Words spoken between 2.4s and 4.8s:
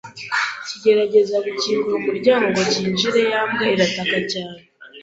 ngo cyinjire ya mbwa irataka cyane